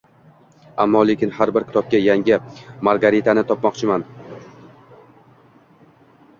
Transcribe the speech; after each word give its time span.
Ammo-lekin 0.85 1.33
har 1.39 1.51
bir 1.57 1.65
kitobda 1.67 1.99
yangi 2.05 2.39
Margaritani 2.89 3.45
topmoqchiman 3.51 4.09